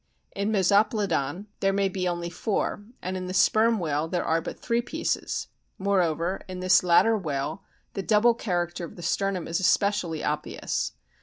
In 0.35 0.51
Meso 0.51 0.83
plodon 0.89 1.45
there 1.59 1.71
may 1.71 1.87
be 1.87 2.07
only 2.07 2.31
four, 2.31 2.83
and 3.03 3.15
in 3.15 3.27
the 3.27 3.35
Sperm 3.35 3.77
whale 3.77 4.07
there 4.07 4.25
are 4.25 4.41
but 4.41 4.59
three 4.59 4.81
pieces; 4.81 5.49
moreover, 5.77 6.41
in 6.47 6.59
this 6.59 6.81
latter 6.81 7.15
whale 7.15 7.61
the 7.93 8.01
double 8.01 8.33
character 8.33 8.83
of 8.83 8.95
the 8.95 9.03
sternum 9.03 9.47
is 9.47 9.59
especially 9.59 10.23
obvious. 10.23 10.93